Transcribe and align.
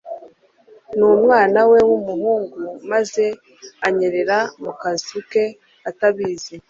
n'umwana 0.97 1.59
we 1.71 1.79
w'umuhungu, 1.89 2.59
maze 2.91 3.23
anyerera 3.87 4.39
mu 4.63 4.71
kazu 4.81 5.19
ke 5.31 5.43
atabizi 5.89 6.55